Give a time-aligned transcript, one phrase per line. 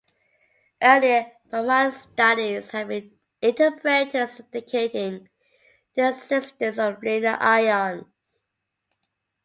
[0.81, 5.29] Earlier Raman studies had been interpreted as indicating
[5.93, 8.07] the existence of linear ions.